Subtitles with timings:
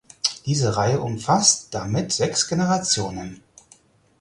[0.47, 3.43] Diese Reihe umfasst damit sechs Generationen.